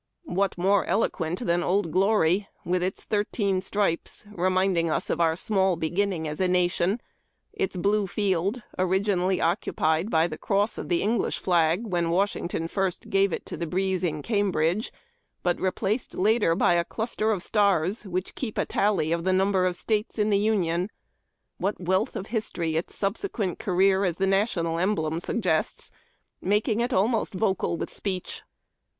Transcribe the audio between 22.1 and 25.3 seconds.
of history its subse quent career as the national emblem